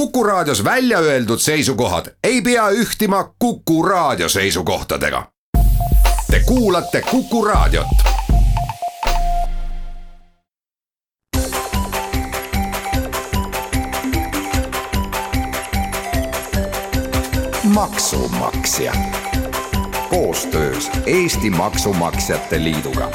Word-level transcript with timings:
Kuku 0.00 0.24
Raadios 0.24 0.64
välja 0.64 0.98
öeldud 0.98 1.38
seisukohad 1.38 2.06
ei 2.24 2.42
pea 2.42 2.68
ühtima 2.68 3.34
Kuku 3.38 3.82
Raadio 3.82 4.28
seisukohtadega. 4.28 5.26
Te 6.30 6.40
kuulate 6.46 7.02
Kuku 7.10 7.44
Raadiot. 7.44 7.86
maksumaksja 17.64 18.92
koostöös 20.10 20.90
Eesti 21.06 21.50
Maksumaksjate 21.50 22.64
Liiduga 22.64 23.10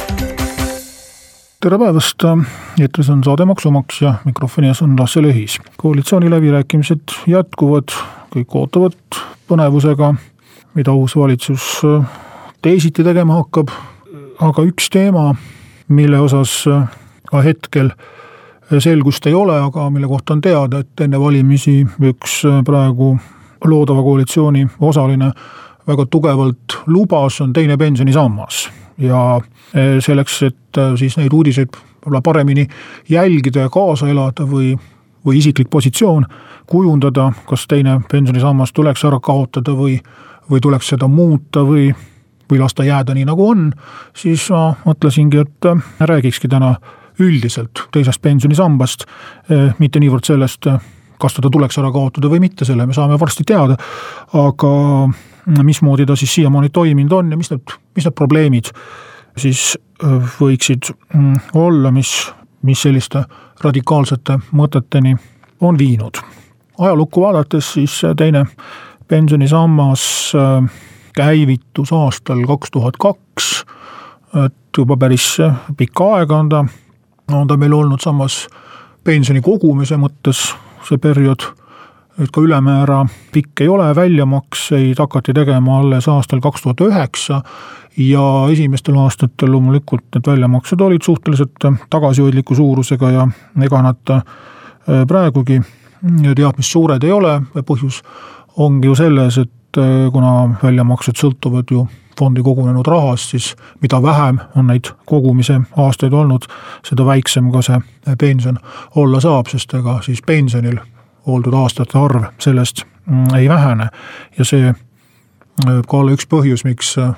tere 1.66 1.80
päevast, 1.82 2.22
eetris 2.78 3.08
on 3.10 3.24
saade 3.26 3.46
Maksumaksja, 3.50 4.12
mikrofoni 4.26 4.68
ees 4.70 4.84
on 4.86 4.92
Lasse 5.00 5.22
Lehis. 5.22 5.56
koalitsiooni 5.78 6.30
läbirääkimised 6.30 7.16
jätkuvad, 7.28 7.90
kõik 8.36 8.54
ootavad 8.60 9.18
põnevusega, 9.50 10.12
mida 10.78 10.94
uus 10.94 11.16
valitsus 11.18 11.82
teisiti 12.62 13.04
tegema 13.04 13.40
hakkab. 13.40 13.74
aga 14.42 14.62
üks 14.62 14.92
teema, 14.94 15.36
mille 15.88 16.20
osas 16.20 16.54
ka 17.32 17.42
hetkel 17.42 17.90
selgust 18.80 19.26
ei 19.26 19.34
ole, 19.34 19.58
aga 19.58 19.90
mille 19.90 20.08
kohta 20.08 20.34
on 20.34 20.42
teada, 20.42 20.86
et 20.86 21.02
enne 21.02 21.20
valimisi 21.20 21.82
üks 22.00 22.44
praegu 22.66 23.18
loodava 23.66 24.04
koalitsiooni 24.04 24.68
osaline 24.80 25.34
väga 25.88 26.06
tugevalt 26.06 26.82
lubas, 26.86 27.42
on 27.42 27.54
teine 27.54 27.78
pensionisammas 27.78 28.68
ja 28.98 29.42
e, 29.74 30.02
selleks, 30.02 30.42
et 30.44 30.78
e, 30.78 30.88
siis 31.00 31.18
neid 31.20 31.34
uudiseid 31.34 31.72
võib-olla 31.76 32.22
paremini 32.22 32.68
jälgida 33.10 33.66
ja 33.66 33.70
kaasa 33.70 34.10
elada 34.10 34.46
või, 34.48 34.76
või 35.26 35.40
isiklik 35.42 35.70
positsioon 35.70 36.26
kujundada, 36.70 37.32
kas 37.50 37.68
teine 37.68 38.00
pensionisammas 38.12 38.74
tuleks 38.74 39.06
ära 39.06 39.20
kaotada 39.20 39.76
või, 39.76 40.00
või 40.52 40.62
tuleks 40.62 40.94
seda 40.94 41.08
muuta 41.08 41.66
või, 41.66 41.90
või 42.52 42.62
lasta 42.62 42.86
jääda 42.86 43.14
nii, 43.18 43.26
nagu 43.26 43.50
on, 43.50 43.72
siis 44.18 44.50
ma 44.54 44.76
mõtlesingi, 44.86 45.42
et 45.44 45.72
e, 45.72 45.76
räägikski 46.00 46.52
täna 46.52 46.76
üldiselt 47.20 47.86
teisest 47.96 48.20
pensionisambast, 48.22 49.06
mitte 49.80 50.02
niivõrd 50.04 50.28
sellest, 50.28 50.66
kas 51.22 51.38
teda 51.38 51.50
tuleks 51.52 51.78
ära 51.82 51.92
kaotada 51.94 52.30
või 52.32 52.42
mitte, 52.44 52.66
selle 52.66 52.86
me 52.86 52.94
saame 52.94 53.20
varsti 53.20 53.44
teada, 53.48 53.78
aga 54.34 54.72
mismoodi 55.64 56.06
ta 56.06 56.16
siis 56.16 56.34
siiamaani 56.36 56.70
toiminud 56.70 57.12
on 57.12 57.32
ja 57.32 57.38
mis 57.38 57.52
need, 57.52 57.76
mis 57.96 58.08
need 58.08 58.16
probleemid 58.18 58.72
siis 59.38 59.76
võiksid 60.40 60.92
mm, 61.14 61.36
olla, 61.60 61.92
mis, 61.92 62.12
mis 62.66 62.82
selliste 62.82 63.24
radikaalsete 63.64 64.40
mõteteni 64.52 65.16
on 65.62 65.78
viinud. 65.78 66.18
ajalukku 66.80 67.22
vaadates 67.22 67.74
siis 67.74 68.02
teine 68.18 68.46
pensionisammas 69.08 70.34
käivitus 71.16 71.94
aastal 71.94 72.46
kaks 72.48 72.72
tuhat 72.72 72.98
kaks, 72.98 73.66
et 74.46 74.78
juba 74.78 74.98
päris 74.98 75.38
pikka 75.78 76.16
aega 76.16 76.38
on 76.38 76.50
ta, 76.50 76.66
on 77.32 77.48
ta 77.48 77.58
meil 77.58 77.74
olnud 77.74 78.02
samas 78.04 78.48
pensioni 79.04 79.42
kogumise 79.42 79.98
mõttes 79.98 80.50
see 80.86 81.02
periood 81.02 81.46
et 82.22 82.32
ka 82.32 82.42
ülemäära 82.42 83.04
pikk 83.34 83.66
ei 83.66 83.68
ole, 83.68 83.90
väljamakseid 83.96 85.00
hakati 85.00 85.34
tegema 85.36 85.80
alles 85.80 86.08
aastal 86.12 86.40
kaks 86.44 86.64
tuhat 86.64 86.84
üheksa 86.88 87.42
ja 87.98 88.24
esimestel 88.52 88.98
aastatel 89.00 89.52
loomulikult 89.52 90.06
need 90.16 90.28
väljamaksed 90.28 90.82
olid 90.82 91.04
suhteliselt 91.04 91.68
tagasihoidliku 91.90 92.56
suurusega 92.56 93.12
ja 93.12 93.28
ega 93.68 93.82
nad 93.84 94.14
äh, 94.16 94.24
praegugi 95.08 95.60
teab 96.36 96.58
mis 96.58 96.72
suured 96.72 97.04
ei 97.04 97.12
ole, 97.12 97.40
põhjus 97.68 98.02
ongi 98.62 98.88
ju 98.88 98.96
selles, 98.96 99.38
et 99.42 99.80
äh, 99.82 100.08
kuna 100.14 100.56
väljamaksed 100.64 101.20
sõltuvad 101.20 101.72
ju 101.72 101.88
fondi 102.20 102.44
kogunenud 102.44 102.88
rahast, 102.88 103.30
siis 103.30 103.56
mida 103.82 104.02
vähem 104.02 104.40
on 104.56 104.68
neid 104.68 104.92
kogumise 105.06 105.60
aastaid 105.78 106.14
olnud, 106.14 106.48
seda 106.86 107.06
väiksem 107.06 107.52
ka 107.52 107.62
see 107.62 107.80
pension 108.20 108.60
olla 108.96 109.20
saab, 109.20 109.48
sest 109.52 109.74
ega 109.74 110.00
siis 110.02 110.22
pensionil 110.26 110.80
oldud 111.26 111.54
aastate 111.54 111.98
arv 111.98 112.30
sellest 112.40 112.84
mm, 113.06 113.36
ei 113.38 113.50
vähene 113.50 113.90
ja 114.38 114.46
see 114.46 114.74
võib 115.64 115.84
äh, 115.84 115.88
ka 115.88 115.98
olla 115.98 116.16
üks 116.16 116.28
põhjus, 116.30 116.66
miks 116.68 116.96
äh, 117.00 117.14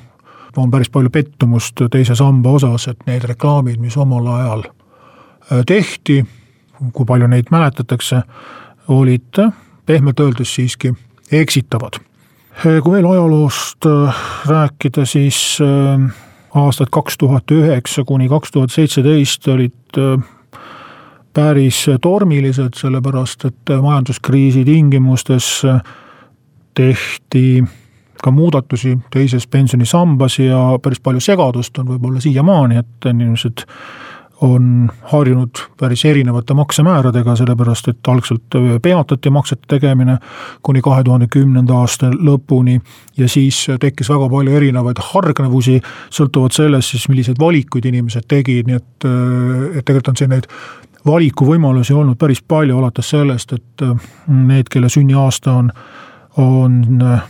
on 0.58 0.72
päris 0.72 0.90
palju 0.90 1.10
pettumust 1.14 1.82
teise 1.92 2.16
samba 2.16 2.56
osas, 2.58 2.88
et 2.88 3.06
need 3.08 3.26
reklaamid, 3.30 3.80
mis 3.82 3.98
omal 3.98 4.28
ajal 4.28 4.66
äh, 4.68 5.64
tehti, 5.66 6.24
kui 6.94 7.06
palju 7.06 7.28
neid 7.28 7.52
mäletatakse, 7.52 8.22
olid 8.88 9.42
pehmelt 9.86 10.20
öeldes 10.20 10.54
siiski 10.56 10.94
eksitavad. 11.32 12.00
Kui 12.64 12.92
veel 12.92 13.06
ajaloost 13.06 13.86
rääkida, 14.50 15.06
siis 15.06 15.60
aastad 16.56 16.90
kaks 16.92 17.18
tuhat 17.18 17.52
üheksa 17.52 18.04
kuni 18.06 18.30
kaks 18.30 18.52
tuhat 18.52 18.74
seitseteist 18.74 19.48
olid 19.54 20.00
päris 21.38 21.84
tormilised, 22.02 22.74
sellepärast 22.80 23.46
et 23.46 23.74
majanduskriisi 23.82 24.66
tingimustes 24.66 25.62
tehti 26.74 27.64
ka 28.24 28.32
muudatusi 28.32 28.98
teises 29.14 29.48
pensionisambas 29.48 30.40
ja 30.40 30.80
päris 30.82 31.00
palju 31.04 31.22
segadust 31.22 31.78
on 31.78 31.92
võib-olla 31.92 32.22
siiamaani, 32.22 32.82
et 32.82 33.10
inimesed 33.12 33.68
on 34.42 34.90
harjunud 35.12 35.50
päris 35.80 36.06
erinevate 36.06 36.54
maksemääradega, 36.54 37.36
sellepärast 37.36 37.88
et 37.88 38.08
algselt 38.08 38.58
peatati 38.82 39.30
maksete 39.34 39.66
tegemine 39.68 40.18
kuni 40.62 40.82
kahe 40.86 41.04
tuhande 41.04 41.28
kümnenda 41.34 41.80
aasta 41.82 42.12
lõpuni 42.12 42.78
ja 43.18 43.30
siis 43.30 43.64
tekkis 43.82 44.10
väga 44.14 44.30
palju 44.30 44.58
erinevaid 44.60 45.02
hargnevusi, 45.12 45.80
sõltuvalt 46.14 46.54
sellest 46.54 46.94
siis, 46.94 47.08
milliseid 47.10 47.40
valikuid 47.42 47.90
inimesed 47.90 48.28
tegid, 48.30 48.70
nii 48.70 48.78
et, 48.78 49.10
et 49.80 49.86
tegelikult 49.86 50.14
on 50.14 50.22
siin 50.22 50.36
neid 50.36 50.46
valikuvõimalusi 51.08 51.96
olnud 51.96 52.18
päris 52.20 52.42
palju, 52.42 52.78
alates 52.78 53.10
sellest, 53.16 53.54
et 53.58 53.86
äh, 53.86 54.10
need, 54.28 54.70
kelle 54.72 54.90
sünniaasta 54.92 55.54
on, 55.62 55.72
on 56.42 56.82
äh, 57.02 57.22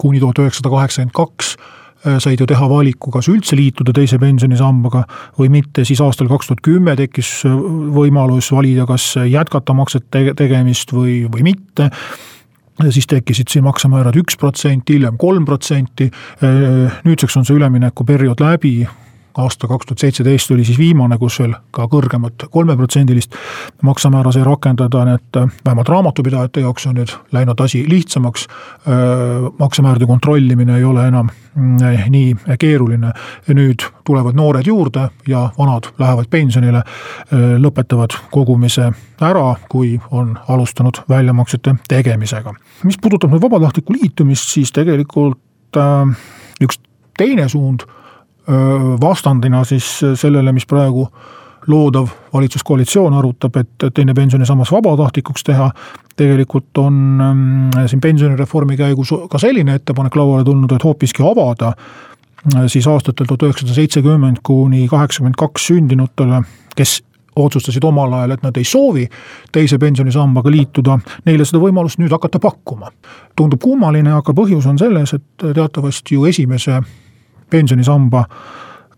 kuni 0.00 0.20
tuhat 0.20 0.38
üheksasada 0.42 0.72
kaheksakümmend 0.72 1.16
kaks, 1.16 1.56
äh, 1.56 1.81
said 2.02 2.40
ju 2.40 2.46
teha 2.50 2.68
valiku, 2.70 3.12
kas 3.14 3.28
üldse 3.30 3.56
liituda 3.58 3.94
teise 3.96 4.18
pensionisambaga 4.22 5.04
või 5.38 5.52
mitte, 5.52 5.86
siis 5.88 6.00
aastal 6.02 6.30
kaks 6.30 6.50
tuhat 6.50 6.62
kümme 6.64 6.96
tekkis 6.98 7.30
võimalus 7.46 8.50
valida, 8.54 8.86
kas 8.88 9.12
jätkata 9.28 9.76
maksete 9.76 10.32
tegemist 10.38 10.94
või, 10.94 11.22
või 11.30 11.46
mitte. 11.52 11.90
Ja 12.82 12.90
siis 12.90 13.06
tekkisid 13.06 13.52
siin 13.52 13.66
maksemäärad 13.66 14.16
üks 14.18 14.38
protsent, 14.40 14.88
hiljem 14.90 15.18
kolm 15.20 15.44
protsenti. 15.46 16.08
nüüdseks 17.04 17.36
on 17.38 17.44
see 17.46 17.58
üleminekuperiood 17.58 18.40
läbi, 18.42 18.80
aasta 19.38 19.68
kaks 19.68 19.86
tuhat 19.86 19.98
seitseteist 19.98 20.50
oli 20.50 20.64
siis 20.64 20.78
viimane, 20.78 21.16
kus 21.18 21.38
veel 21.40 21.54
ka 21.70 21.86
kõrgemat 21.90 22.46
kolmeprotsendilist 22.50 23.34
maksamäära 23.82 24.32
sai 24.32 24.44
rakendada, 24.44 25.04
nii 25.08 25.14
et 25.18 25.38
äh, 25.40 25.52
vähemalt 25.64 25.88
raamatupidajate 25.88 26.64
jaoks 26.64 26.86
on 26.90 26.98
nüüd 27.00 27.14
läinud 27.32 27.60
asi 27.60 27.84
lihtsamaks. 27.88 28.46
Äh, 28.48 29.48
maksemäärade 29.58 30.06
kontrollimine 30.06 30.76
ei 30.78 30.84
ole 30.84 31.06
enam 31.08 31.30
mm, 31.54 31.76
nii 32.10 32.56
keeruline. 32.58 33.12
nüüd 33.48 33.84
tulevad 34.04 34.34
noored 34.34 34.66
juurde 34.66 35.08
ja 35.28 35.48
vanad 35.58 35.88
lähevad 35.98 36.28
pensionile, 36.30 36.78
äh, 36.78 37.56
lõpetavad 37.60 38.16
kogumise 38.30 38.92
ära, 39.20 39.54
kui 39.68 40.00
on 40.10 40.38
alustanud 40.48 41.02
väljamaksete 41.08 41.74
tegemisega. 41.88 42.54
mis 42.84 42.98
puudutab 42.98 43.32
nüüd 43.32 43.42
vabatahtlikku 43.42 43.92
liitumist, 43.92 44.48
siis 44.48 44.72
tegelikult 44.72 45.40
üks 46.60 46.80
teine 47.16 47.48
suund 47.48 47.86
vastandina 49.00 49.64
siis 49.64 50.00
sellele, 50.18 50.52
mis 50.52 50.66
praegu 50.66 51.06
loodav 51.66 52.08
valitsuskoalitsioon 52.32 53.14
arutab, 53.14 53.56
et 53.56 53.84
teine 53.94 54.14
pensionisammas 54.14 54.72
vabatahtlikuks 54.72 55.44
teha. 55.44 55.70
tegelikult 56.16 56.78
on 56.78 56.92
mm, 56.92 57.86
siin 57.88 58.00
pensionireformi 58.00 58.76
käigus 58.76 59.14
ka 59.30 59.38
selline 59.38 59.74
ettepanek 59.74 60.16
lauale 60.16 60.44
tulnud, 60.44 60.72
et 60.72 60.84
hoopiski 60.84 61.22
avada 61.22 61.72
siis 62.66 62.86
aastatel 62.86 63.26
tuhat 63.26 63.42
üheksasada 63.42 63.74
seitsekümmend 63.74 64.42
kuni 64.42 64.88
kaheksakümmend 64.88 65.38
kaks 65.38 65.66
sündinutele, 65.66 66.42
kes 66.76 67.02
otsustasid 67.36 67.84
omal 67.84 68.12
ajal, 68.12 68.34
et 68.34 68.42
nad 68.42 68.56
ei 68.56 68.64
soovi 68.64 69.06
teise 69.52 69.78
pensionisambaga 69.78 70.50
liituda, 70.50 70.98
neile 71.24 71.46
seda 71.48 71.62
võimalust 71.62 72.00
nüüd 72.02 72.12
hakata 72.12 72.40
pakkuma. 72.42 72.90
tundub 73.36 73.62
kummaline, 73.62 74.12
aga 74.12 74.34
põhjus 74.36 74.66
on 74.68 74.78
selles, 74.78 75.14
et 75.14 75.46
teatavasti 75.54 76.14
ju 76.14 76.26
esimese 76.28 76.82
pensionisamba 77.52 78.24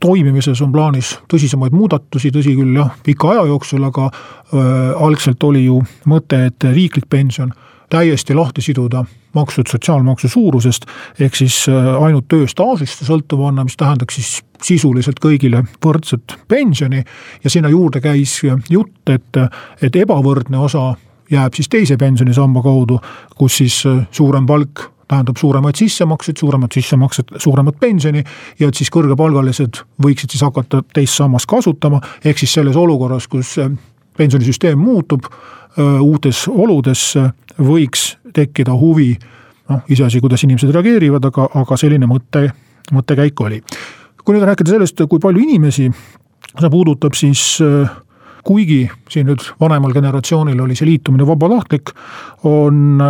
toimimises 0.04 0.60
on 0.62 0.72
plaanis 0.72 1.14
tõsisemaid 1.32 1.74
muudatusi, 1.74 2.32
tõsi 2.34 2.54
küll 2.58 2.76
jah, 2.76 2.92
pika 3.04 3.34
aja 3.34 3.44
jooksul, 3.50 3.84
aga 3.88 4.08
äh, 4.10 4.64
algselt 5.06 5.42
oli 5.46 5.66
ju 5.66 5.80
mõte, 6.10 6.46
et 6.50 6.70
riiklik 6.74 7.08
pension 7.10 7.52
täiesti 7.92 8.34
lahti 8.34 8.62
siduda 8.64 9.04
maksud 9.34 9.66
sotsiaalmaksu 9.70 10.28
suurusest, 10.28 10.86
ehk 11.20 11.36
siis 11.38 11.64
äh, 11.68 11.88
ainult 12.02 12.28
tööstaažist 12.30 13.04
sõltuvana, 13.06 13.64
mis 13.66 13.78
tähendaks 13.80 14.18
siis 14.20 14.34
sisuliselt 14.64 15.20
kõigile 15.20 15.64
võrdset 15.84 16.36
pensioni. 16.48 17.02
Ja 17.44 17.50
sinna 17.50 17.68
juurde 17.72 18.00
käis 18.04 18.38
jutt, 18.70 19.10
et, 19.10 19.40
et 19.82 19.96
ebavõrdne 19.96 20.58
osa 20.58 20.92
jääb 21.30 21.56
siis 21.56 21.68
teise 21.72 21.96
pensionisamba 22.00 22.62
kaudu, 22.64 23.00
kus 23.36 23.60
siis 23.62 23.82
äh, 23.90 24.04
suurem 24.12 24.46
palk 24.46 24.90
tähendab 25.08 25.40
suuremaid 25.40 25.78
sissemakseid, 25.78 26.38
suuremad 26.40 26.72
sissemaksed, 26.74 27.34
suuremat 27.42 27.80
pensioni 27.80 28.22
ja 28.60 28.68
et 28.68 28.78
siis 28.78 28.90
kõrgepalgalised 28.94 29.82
võiksid 30.02 30.34
siis 30.34 30.44
hakata 30.46 30.82
teist 30.94 31.18
sammast 31.20 31.50
kasutama, 31.50 32.00
ehk 32.24 32.40
siis 32.40 32.54
selles 32.56 32.76
olukorras, 32.76 33.28
kus 33.28 33.56
äh, 33.62 33.72
pensionisüsteem 34.16 34.78
muutub, 34.78 35.26
uutes 36.00 36.44
oludes 36.48 37.14
võiks 37.58 38.14
tekkida 38.34 38.74
huvi, 38.78 39.12
noh, 39.70 39.82
iseasi, 39.90 40.20
kuidas 40.22 40.44
inimesed 40.46 40.70
reageerivad, 40.74 41.30
aga, 41.30 41.48
aga 41.62 41.78
selline 41.80 42.06
mõte, 42.10 42.46
mõttekäik 42.94 43.40
oli. 43.42 43.62
kui 44.24 44.36
nüüd 44.36 44.46
rääkida 44.46 44.70
sellest, 44.70 45.02
kui 45.08 45.20
palju 45.20 45.42
inimesi 45.42 45.90
see 45.90 46.70
puudutab, 46.70 47.16
siis 47.18 47.58
kuigi 48.44 48.84
siin 49.10 49.26
nüüd 49.28 49.42
vanemal 49.60 49.92
generatsioonil 49.92 50.60
oli 50.60 50.76
see 50.78 50.88
liitumine 50.88 51.26
vabatahtlik, 51.26 51.92
on 52.44 53.00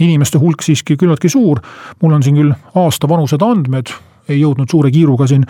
inimeste 0.00 0.38
hulk 0.38 0.62
siiski 0.62 0.96
küllaltki 0.96 1.28
suur. 1.28 1.60
mul 2.02 2.12
on 2.12 2.22
siin 2.22 2.36
küll 2.36 2.54
aasta 2.74 3.08
vanused 3.08 3.42
andmed, 3.42 3.92
ei 4.28 4.40
jõudnud 4.40 4.70
suure 4.70 4.90
kiiruga 4.90 5.26
siin 5.26 5.46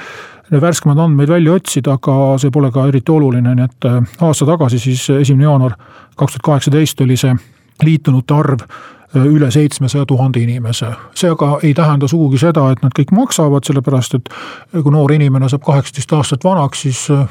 värskemaid 0.50 0.99
andmeid 0.99 1.29
välja 1.29 1.52
otsida, 1.52 1.97
aga 1.99 2.38
see 2.43 2.50
pole 2.50 2.70
ka 2.75 2.87
eriti 2.91 3.12
oluline, 3.12 3.55
nii 3.55 3.67
et 3.69 3.88
äh, 3.88 3.99
aasta 4.26 4.47
tagasi, 4.49 4.79
siis 4.82 5.05
esimene 5.14 5.47
jaanuar 5.47 5.76
kaks 6.17 6.37
tuhat 6.37 6.47
kaheksateist 6.49 7.05
oli 7.06 7.19
see 7.20 7.35
liitunute 7.85 8.35
arv 8.35 8.64
äh, 8.64 9.26
üle 9.26 9.50
seitsmesaja 9.50 10.06
tuhande 10.06 10.43
inimese. 10.43 10.91
see 11.14 11.31
aga 11.31 11.58
ei 11.62 11.75
tähenda 11.75 12.08
sugugi 12.08 12.41
seda, 12.43 12.70
et 12.70 12.82
nad 12.82 12.97
kõik 12.97 13.14
maksavad, 13.14 13.67
sellepärast 13.67 14.19
et 14.19 14.32
kui 14.73 14.93
noor 14.93 15.12
inimene 15.12 15.49
saab 15.49 15.62
kaheksateist 15.67 16.19
aastat 16.19 16.44
vanaks, 16.44 16.82
siis 16.87 17.06
äh, 17.14 17.29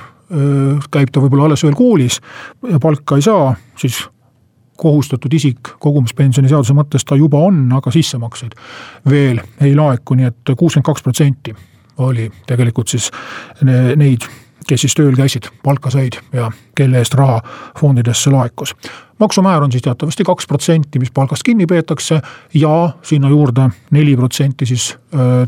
käib 0.92 1.12
ta 1.12 1.19
võib-olla 1.24 1.50
alles 1.50 1.63
veel 1.66 1.75
koolis 1.75 2.21
ja 2.69 2.80
palka 2.80 3.18
ei 3.18 3.25
saa, 3.25 3.56
siis 3.80 4.04
kohustatud 4.79 5.33
isik 5.35 5.73
kogumispensioni 5.83 6.49
seaduse 6.49 6.75
mõttes 6.77 7.05
ta 7.05 7.17
juba 7.19 7.41
on, 7.49 7.65
aga 7.75 7.91
sissemakseid 7.91 8.55
veel 9.09 9.41
ei 9.61 9.75
laeku, 9.75 10.15
nii 10.15 10.29
et 10.29 10.53
kuuskümmend 10.55 10.87
kaks 10.87 11.03
protsenti 11.03 11.55
oli 11.99 12.29
tegelikult 12.47 12.87
siis 12.87 13.09
neid, 13.99 14.23
kes 14.67 14.85
siis 14.85 14.95
tööl 14.95 15.17
käisid, 15.17 15.49
palka 15.63 15.91
said 15.91 16.19
ja 16.33 16.47
kelle 16.77 17.01
eest 17.01 17.17
raha 17.19 17.41
fondidesse 17.79 18.31
laekus. 18.31 18.75
maksumäär 19.19 19.63
on 19.63 19.71
siis 19.71 19.83
teatavasti 19.83 20.23
kaks 20.23 20.47
protsenti, 20.47 20.99
mis 20.99 21.11
palgast 21.11 21.43
kinni 21.43 21.65
peetakse 21.65 22.21
ja 22.53 22.89
sinna 23.01 23.29
juurde 23.29 23.69
neli 23.91 24.15
protsenti 24.15 24.65
siis 24.65 24.95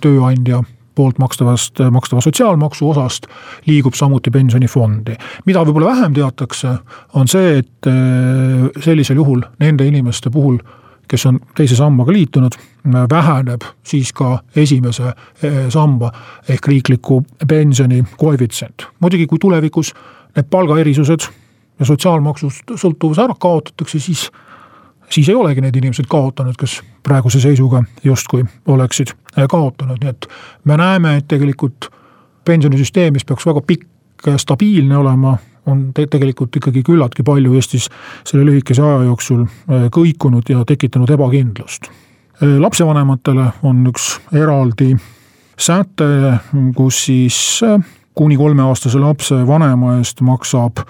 tööandja 0.01 0.63
poolt 1.01 1.17
makstavast, 1.21 1.81
makstava 1.91 2.21
sotsiaalmaksu 2.21 2.89
osast 2.93 3.25
liigub 3.65 3.97
samuti 3.97 4.31
pensionifondi. 4.31 5.17
mida 5.45 5.65
võib-olla 5.65 5.95
vähem 5.95 6.13
teatakse, 6.13 6.75
on 7.17 7.27
see, 7.27 7.57
et 7.63 7.89
sellisel 8.85 9.17
juhul 9.17 9.41
nende 9.59 9.87
inimeste 9.89 10.29
puhul 10.29 10.61
kes 11.11 11.25
on 11.27 11.39
teise 11.55 11.75
sambaga 11.75 12.13
liitunud, 12.15 12.55
väheneb 13.11 13.65
siis 13.83 14.13
ka 14.15 14.37
esimese 14.55 15.09
eh, 15.11 15.65
samba 15.69 16.11
ehk 16.49 16.67
riikliku 16.71 17.21
pensioni 17.47 18.03
koefitsient. 18.17 18.87
muidugi, 18.99 19.27
kui 19.27 19.39
tulevikus 19.39 19.93
need 20.35 20.47
palgaerisused 20.49 21.27
ja 21.79 21.85
sotsiaalmaksust 21.85 22.75
sõltuvus 22.75 23.19
ära 23.19 23.35
kaotatakse, 23.39 23.99
siis, 23.99 24.29
siis 25.11 25.29
ei 25.29 25.35
olegi 25.35 25.61
need 25.61 25.75
inimesed 25.75 26.07
kaotanud, 26.09 26.55
kes 26.59 26.81
praeguse 27.03 27.41
seisuga 27.43 27.83
justkui 28.03 28.45
oleksid 28.67 29.13
eh, 29.13 29.47
kaotanud, 29.49 30.01
nii 30.01 30.09
et 30.09 30.27
me 30.63 30.77
näeme, 30.77 31.17
et 31.17 31.27
tegelikult 31.27 31.89
pensionisüsteem, 32.45 33.13
mis 33.13 33.25
peaks 33.25 33.45
väga 33.45 33.61
pikk 33.67 34.27
ja 34.27 34.37
stabiilne 34.37 34.97
olema, 34.97 35.37
on 35.65 35.91
te 35.93 36.07
tegelikult 36.09 36.55
ikkagi 36.57 36.83
küllaltki 36.85 37.23
palju 37.25 37.53
Eestis 37.57 37.87
selle 38.25 38.45
lühikese 38.47 38.83
aja 38.85 39.03
jooksul 39.09 39.43
äh, 39.45 39.87
kõikunud 39.93 40.49
ja 40.49 40.65
tekitanud 40.67 41.09
ebakindlust. 41.13 41.89
Äh, 42.41 42.57
lapsevanematele 42.61 43.51
on 43.67 43.83
üks 43.91 44.15
eraldi 44.33 44.95
säte, 45.61 46.39
kus 46.75 47.05
siis 47.05 47.37
äh, 47.65 47.77
kuni 48.15 48.37
kolmeaastase 48.37 48.99
lapse 48.99 49.35
vanema 49.47 49.97
eest 49.99 50.21
maksab 50.25 50.83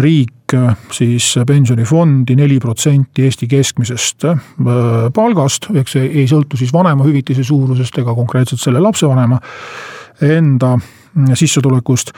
riik 0.00 0.54
siis 0.94 1.34
pensionifondi 1.46 2.36
neli 2.38 2.58
protsenti 2.62 3.24
Eesti 3.26 3.48
keskmisest 3.50 4.26
palgast, 5.14 5.70
ehk 5.74 5.90
see 5.90 6.06
ei 6.22 6.26
sõltu 6.30 6.58
siis 6.58 6.72
vanemahüvitise 6.74 7.44
suurusest 7.46 7.98
ega 8.02 8.14
konkreetselt 8.14 8.62
selle 8.62 8.82
lapsevanema 8.82 9.40
enda 10.26 10.76
sissetulekust. 11.34 12.12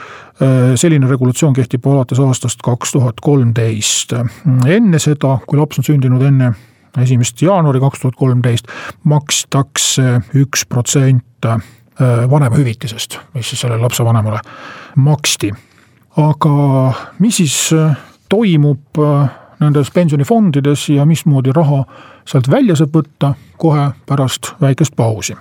selline 0.75 1.07
regulatsioon 1.07 1.53
kehtib 1.53 1.85
alates 1.87 2.19
aastast 2.19 2.61
kaks 2.63 2.91
tuhat 2.91 3.21
kolmteist. 3.21 4.13
enne 4.67 4.99
seda, 4.99 5.37
kui 5.47 5.59
laps 5.59 5.79
on 5.79 5.87
sündinud 5.87 6.21
enne 6.25 6.53
esimest 6.97 7.41
jaanuari 7.41 7.79
kaks 7.79 7.99
tuhat 7.99 8.15
kolmteist, 8.15 8.67
makstakse 9.03 10.19
üks 10.35 10.65
protsent 10.69 11.49
vanemahüvitisest, 12.29 13.17
mis 13.33 13.49
siis 13.49 13.61
sellele 13.61 13.81
lapsevanemale 13.81 14.39
maksti. 14.95 15.51
aga 16.17 16.93
mis 17.19 17.37
siis 17.37 17.73
äh, 17.73 17.97
toimub 18.29 18.99
äh, 18.99 19.29
nendes 19.59 19.91
pensionifondides 19.91 20.89
ja 20.89 21.05
mismoodi 21.05 21.51
raha 21.55 21.83
sealt 22.25 22.49
välja 22.51 22.75
saab 22.75 22.95
võtta 22.95 23.33
kohe 23.57 23.91
pärast 24.05 24.53
väikest 24.61 24.95
pausi 24.95 25.35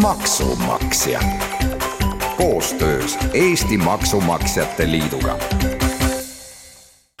maksumaksja 0.00 1.20
koostöös 2.36 3.18
Eesti 3.32 3.78
Maksumaksjate 3.78 4.90
Liiduga. 4.90 5.38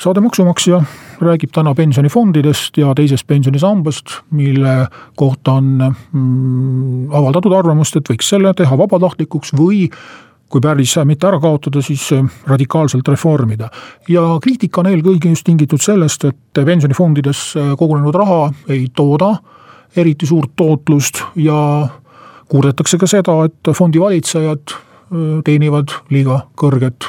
saade 0.02 0.20
Maksumaksja 0.20 0.82
räägib 1.20 1.52
täna 1.52 1.74
pensionifondidest 1.74 2.78
ja 2.80 2.94
teisest 2.96 3.26
pensionisambast, 3.26 4.16
mille 4.30 4.86
kohta 5.16 5.58
on 5.60 5.70
mm, 6.12 7.12
avaldatud 7.12 7.54
arvamust, 7.56 7.96
et 7.96 8.10
võiks 8.10 8.32
selle 8.32 8.54
teha 8.56 8.78
vabatahtlikuks 8.78 9.54
või 9.58 9.86
kui 10.50 10.60
päris 10.60 10.96
mitte 11.06 11.28
ära 11.28 11.38
kaotada, 11.40 11.82
siis 11.82 12.08
radikaalselt 12.46 13.08
reformida. 13.08 13.68
ja 14.08 14.22
kriitika 14.42 14.80
on 14.80 14.90
eelkõige 14.90 15.30
just 15.30 15.46
tingitud 15.46 15.80
sellest, 15.80 16.24
et 16.24 16.64
pensionifondides 16.64 17.54
kogunenud 17.78 18.14
raha 18.14 18.50
ei 18.68 18.88
tooda 18.94 19.36
eriti 19.96 20.26
suurt 20.26 20.50
tootlust 20.56 21.22
ja 21.36 21.88
kurdetakse 22.48 22.98
ka 22.98 23.06
seda, 23.06 23.44
et 23.46 23.74
fondi 23.74 24.00
valitsejad 24.00 24.74
teenivad 25.44 25.94
liiga 26.10 26.44
kõrget 26.58 27.06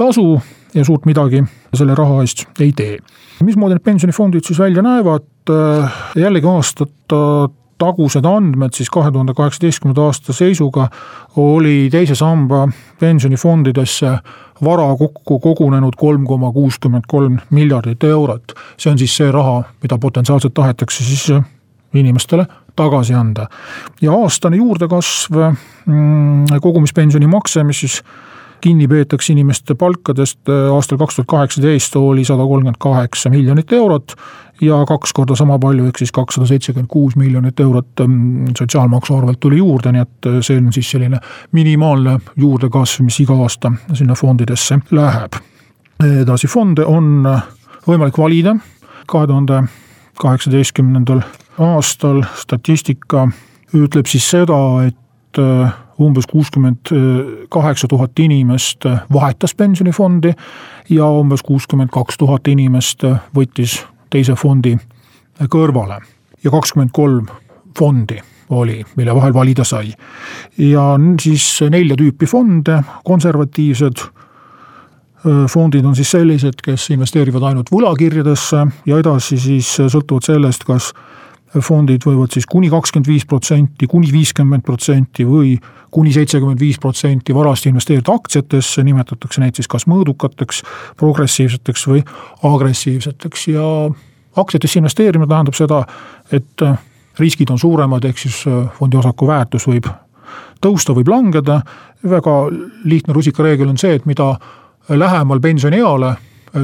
tasu 0.00 0.40
ja 0.74 0.84
suurt 0.84 1.06
midagi 1.06 1.42
selle 1.74 1.94
raha 1.94 2.20
eest 2.24 2.46
ei 2.60 2.72
tee. 2.76 2.98
mismoodi 3.42 3.74
need 3.74 3.84
pensionifondid 3.84 4.46
siis 4.46 4.58
välja 4.58 4.82
näevad, 4.82 5.26
jällegi 6.16 6.46
aastat 6.46 7.16
tagused 7.80 8.26
andmed 8.28 8.76
siis 8.76 8.90
kahe 8.92 9.10
tuhande 9.12 9.34
kaheksateistkümnenda 9.36 10.04
aasta 10.10 10.34
seisuga 10.36 10.88
oli 11.40 11.88
teise 11.92 12.14
samba 12.14 12.66
pensionifondidesse 13.00 14.12
vara 14.64 14.88
kokku 14.96 15.38
kogunenud 15.40 15.96
kolm 15.96 16.26
koma 16.28 16.52
kuuskümmend 16.52 17.08
kolm 17.08 17.38
miljardit 17.50 18.04
eurot. 18.04 18.52
see 18.76 18.92
on 18.92 18.98
siis 18.98 19.16
see 19.16 19.30
raha, 19.32 19.62
mida 19.82 19.98
potentsiaalselt 19.98 20.54
tahetakse 20.54 21.04
siis 21.04 21.30
inimestele 21.94 22.46
tagasi 22.76 23.14
anda. 23.14 23.46
ja 24.00 24.12
aastane 24.12 24.56
juurdekasv 24.56 25.38
mm, 25.86 26.60
kogumispensioni 26.60 27.26
makse, 27.26 27.64
mis 27.64 27.80
siis 27.80 28.02
kinni 28.60 28.88
peetakse 28.88 29.32
inimeste 29.32 29.74
palkadest 29.74 30.48
aastal 30.72 30.98
kaks 31.00 31.16
tuhat 31.16 31.28
kaheksateist 31.28 31.96
oli 31.96 32.24
sada 32.24 32.44
kolmkümmend 32.46 32.80
kaheksa 32.80 33.30
miljonit 33.30 33.72
eurot 33.72 34.14
ja 34.60 34.84
kaks 34.88 35.12
korda 35.12 35.36
sama 35.36 35.58
palju, 35.58 35.86
ehk 35.88 35.98
siis 35.98 36.12
kakssada 36.12 36.46
seitsekümmend 36.46 36.88
kuus 36.90 37.16
miljonit 37.16 37.60
eurot 37.60 38.02
mm, 38.06 38.52
sotsiaalmaksu 38.58 39.16
arvelt 39.16 39.40
tuli 39.40 39.60
juurde, 39.60 39.92
nii 39.92 40.02
et 40.02 40.30
see 40.46 40.58
on 40.60 40.72
siis 40.72 40.90
selline 40.90 41.20
minimaalne 41.56 42.18
juurdekasv, 42.36 43.04
mis 43.06 43.20
iga 43.24 43.36
aasta 43.42 43.72
sinna 43.92 44.14
fondidesse 44.14 44.80
läheb. 44.90 45.40
edasi, 46.22 46.48
fonde 46.48 46.84
on 46.84 47.26
võimalik 47.86 48.18
valida 48.18 48.56
kahe 49.06 49.26
tuhande 49.26 49.62
kaheksateistkümnendal 50.20 51.22
aastal 51.58 52.22
statistika 52.36 53.26
ütleb 53.76 54.08
siis 54.10 54.28
seda, 54.30 54.58
et 54.86 55.40
umbes 56.00 56.26
kuuskümmend 56.30 56.92
kaheksa 57.52 57.88
tuhat 57.88 58.18
inimest 58.18 58.86
vahetas 59.12 59.54
pensionifondi 59.54 60.32
ja 60.90 61.06
umbes 61.06 61.42
kuuskümmend 61.42 61.92
kaks 61.92 62.18
tuhat 62.18 62.48
inimest 62.48 63.04
võttis 63.36 63.80
teise 64.10 64.34
fondi 64.38 64.76
kõrvale 65.52 66.00
ja 66.44 66.50
kakskümmend 66.50 66.92
kolm 66.92 67.28
fondi 67.78 68.20
oli, 68.50 68.80
mille 68.96 69.14
vahel 69.14 69.34
valida 69.34 69.64
sai. 69.64 69.92
ja 70.58 70.96
siis 71.22 71.60
nelja 71.70 71.96
tüüpi 71.96 72.26
fonde, 72.26 72.80
konservatiivsed 73.04 74.02
fondid 75.52 75.84
on 75.84 75.96
siis 75.96 76.10
sellised, 76.10 76.62
kes 76.64 76.90
investeerivad 76.90 77.44
ainult 77.50 77.70
võlakirjadesse 77.72 78.64
ja 78.88 78.98
edasi 78.98 79.38
siis 79.38 79.68
sõltuvalt 79.76 80.26
sellest, 80.26 80.64
kas 80.64 80.92
fondid 81.58 82.04
võivad 82.06 82.30
siis 82.34 82.46
kuni 82.46 82.70
kakskümmend 82.70 83.08
viis 83.10 83.24
protsenti, 83.26 83.86
kuni 83.90 84.10
viiskümmend 84.12 84.62
protsenti 84.66 85.26
või 85.26 85.56
kuni 85.90 86.12
seitsekümmend 86.14 86.60
viis 86.60 86.78
protsenti 86.78 87.34
varast 87.34 87.66
investeerida 87.66 88.14
aktsiatesse, 88.14 88.84
nimetatakse 88.86 89.42
neid 89.42 89.58
siis 89.58 89.68
kas 89.70 89.88
mõõdukateks, 89.90 90.62
progressiivseteks 91.00 91.86
või 91.90 92.04
agressiivseteks. 92.46 93.48
Ja 93.50 93.64
aktsiatesse 94.38 94.78
investeerimine 94.78 95.28
tähendab 95.30 95.58
seda, 95.58 95.82
et 96.30 96.66
riskid 97.18 97.50
on 97.50 97.58
suuremad, 97.58 98.06
ehk 98.06 98.22
siis 98.22 98.44
fondi 98.78 99.00
osaku 99.00 99.26
väärtus 99.26 99.66
võib 99.66 99.90
tõusta, 100.62 100.94
võib 100.94 101.10
langeda, 101.10 101.60
väga 102.06 102.36
lihtne 102.84 103.14
rusikareegel 103.16 103.68
on 103.72 103.78
see, 103.80 103.96
et 103.98 104.06
mida 104.06 104.36
lähemal 104.88 105.40
pensionieale, 105.40 106.14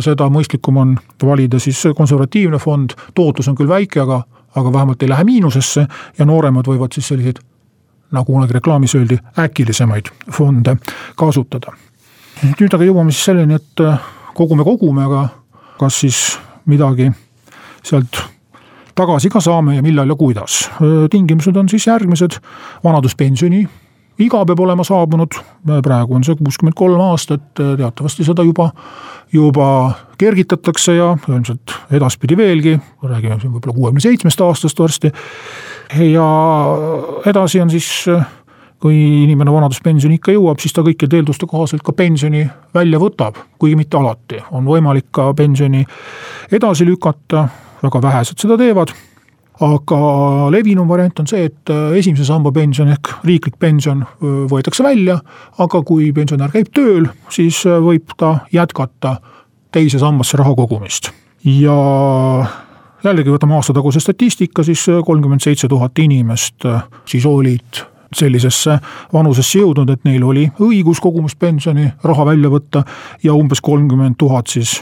seda 0.02 0.28
mõistlikum 0.32 0.78
on 0.82 0.94
valida 1.22 1.58
siis 1.62 1.82
konservatiivne 1.96 2.58
fond, 2.62 2.94
tootlus 3.14 3.48
on 3.48 3.58
küll 3.58 3.70
väike, 3.70 4.02
aga, 4.02 4.22
aga 4.56 4.72
vähemalt 4.72 5.02
ei 5.02 5.08
lähe 5.08 5.24
miinusesse 5.24 5.86
ja 6.18 6.26
nooremad 6.26 6.68
võivad 6.68 6.94
siis 6.94 7.08
selliseid, 7.08 7.40
nagu 8.12 8.32
kunagi 8.32 8.56
reklaamis 8.56 8.94
öeldi, 8.94 9.18
äkilisemaid 9.38 10.10
fonde 10.32 10.76
kasutada. 11.16 11.72
nüüd 12.60 12.74
aga 12.74 12.84
jõuame 12.84 13.12
siis 13.12 13.24
selleni, 13.30 13.54
et 13.54 13.84
kogume, 14.34 14.64
kogume, 14.64 15.04
aga 15.04 15.28
kas 15.80 16.00
siis 16.00 16.38
midagi 16.66 17.10
sealt 17.84 18.22
tagasi 18.96 19.30
ka 19.30 19.40
saame 19.40 19.76
ja 19.76 19.82
millal 19.82 20.08
ja 20.08 20.16
kuidas. 20.16 20.70
tingimused 21.10 21.56
on 21.56 21.68
siis 21.68 21.86
järgmised, 21.86 22.38
vanaduspensioni 22.84 23.66
iga 24.22 24.44
peab 24.48 24.60
olema 24.64 24.84
saabunud, 24.86 25.36
praegu 25.84 26.16
on 26.16 26.24
see 26.24 26.36
kuuskümmend 26.38 26.76
kolm 26.78 27.00
aastat, 27.08 27.44
teatavasti 27.56 28.24
seda 28.24 28.44
juba, 28.46 28.70
juba 29.32 29.68
kergitatakse 30.18 30.96
ja 30.96 31.10
ilmselt 31.28 31.74
edaspidi 31.98 32.38
veelgi, 32.38 32.76
räägime 33.04 33.38
siin 33.40 33.52
võib-olla 33.52 33.76
kuuekümne 33.76 34.04
seitsmest 34.04 34.40
aastast 34.40 34.80
varsti. 34.80 35.12
ja 36.00 36.28
edasi 37.26 37.60
on 37.60 37.70
siis, 37.70 37.90
kui 38.80 38.96
inimene 39.24 39.52
vanaduspensioniikka 39.52 40.32
jõuab, 40.32 40.60
siis 40.60 40.72
ta 40.72 40.84
kõikide 40.86 41.20
eelduste 41.20 41.48
kohaselt 41.48 41.84
ka 41.84 41.92
pensioni 41.96 42.46
välja 42.74 43.00
võtab, 43.02 43.36
kuigi 43.58 43.76
mitte 43.76 44.00
alati, 44.00 44.40
on 44.50 44.64
võimalik 44.64 45.10
ka 45.12 45.32
pensioni 45.36 45.84
edasi 46.52 46.88
lükata, 46.88 47.48
väga 47.82 48.02
vähesed 48.02 48.40
seda 48.40 48.56
teevad 48.60 48.94
aga 49.64 49.98
levinum 50.52 50.88
variant 50.88 51.22
on 51.22 51.28
see, 51.30 51.46
et 51.48 51.72
äh, 51.72 51.96
esimese 51.96 52.26
samba 52.28 52.52
pension 52.52 52.90
ehk 52.92 53.12
riiklik 53.24 53.56
pension 53.62 54.02
äh, 54.04 54.44
võetakse 54.50 54.84
välja, 54.84 55.18
aga 55.62 55.80
kui 55.86 56.10
pensionär 56.16 56.52
käib 56.52 56.68
tööl, 56.76 57.08
siis 57.32 57.62
äh, 57.68 57.80
võib 57.82 58.12
ta 58.20 58.38
jätkata 58.52 59.16
teise 59.72 60.00
sambasse 60.00 60.36
raha 60.40 60.54
kogumist. 60.56 61.10
Ja 61.46 61.76
jällegi 63.04 63.32
võtame 63.32 63.56
aastataguse 63.56 64.00
statistika, 64.02 64.64
siis 64.66 64.82
kolmkümmend 65.06 65.44
seitse 65.44 65.68
tuhat 65.70 65.98
inimest 66.02 66.64
siis 67.06 67.26
olid 67.28 67.84
sellisesse 68.16 68.78
vanusesse 69.12 69.60
jõudnud, 69.60 69.90
et 69.92 70.04
neil 70.08 70.24
oli 70.24 70.46
õigus 70.62 71.00
kogumispensioni 71.04 71.90
raha 72.06 72.26
välja 72.26 72.50
võtta 72.50 72.82
ja 73.22 73.34
umbes 73.36 73.60
kolmkümmend 73.64 74.18
tuhat 74.18 74.50
siis 74.52 74.78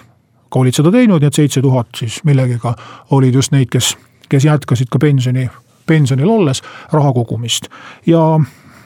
ka 0.49 0.63
olid 0.63 0.77
seda 0.77 0.93
teinud, 0.95 1.21
nii 1.21 1.33
et 1.33 1.41
seitse 1.43 1.63
tuhat 1.65 1.91
siis 1.99 2.21
millegagi 2.25 2.75
olid 3.17 3.35
just 3.35 3.53
neid, 3.53 3.69
kes 3.73 3.95
kes 4.29 4.45
jätkasid 4.45 4.91
ka 4.91 4.99
pensioni, 4.99 5.49
pensionil 5.87 6.31
olles 6.31 6.63
raha 6.93 7.13
kogumist. 7.13 7.69
ja 8.07 8.39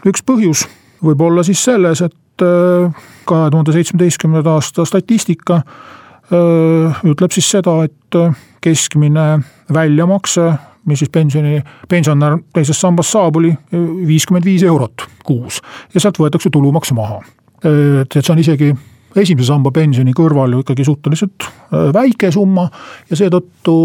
üks 0.07 0.23
põhjus 0.27 0.67
võib 1.05 1.23
olla 1.23 1.45
siis 1.47 1.63
selles, 1.65 2.03
et 2.03 2.45
äh, 2.45 3.07
kahe 3.29 3.51
tuhande 3.51 3.75
seitsmeteistkümnenda 3.75 4.57
aasta 4.59 4.85
statistika 4.89 5.61
äh, 5.63 7.05
ütleb 7.07 7.35
siis 7.35 7.51
seda, 7.51 7.81
et 7.87 8.19
äh, 8.19 8.35
keskmine 8.65 9.29
väljamakse, 9.75 10.51
mis 10.89 11.03
siis 11.03 11.13
pensioni, 11.13 11.61
pensionär 11.89 12.39
teisest 12.55 12.81
sambast 12.81 13.13
saab, 13.13 13.37
oli 13.37 13.53
viiskümmend 14.09 14.47
viis 14.47 14.65
eurot 14.65 15.05
kuus 15.27 15.61
ja 15.95 16.01
sealt 16.01 16.19
võetakse 16.19 16.51
tulumaks 16.51 16.95
maha. 16.97 17.21
et, 17.63 18.17
et 18.17 18.23
see 18.23 18.33
on 18.33 18.41
isegi 18.41 18.71
esimese 19.19 19.51
samba 19.51 19.71
pensioni 19.75 20.15
kõrval 20.17 20.55
ju 20.55 20.63
ikkagi 20.63 20.87
suhteliselt 20.87 21.49
väike 21.93 22.31
summa 22.33 22.69
ja 23.11 23.19
seetõttu 23.21 23.77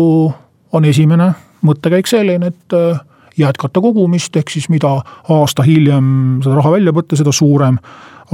on 0.73 0.85
esimene 0.85 1.31
mõttekäik 1.63 2.09
selline, 2.09 2.51
et 2.51 2.75
äh, 2.77 2.99
jätkata 3.37 3.81
kogumist, 3.81 4.35
ehk 4.37 4.51
siis 4.53 4.69
mida 4.73 4.95
aasta 5.33 5.65
hiljem 5.65 6.41
seda 6.43 6.59
raha 6.59 6.75
välja 6.75 6.93
võtta, 6.95 7.17
seda 7.19 7.33
suurem 7.35 7.79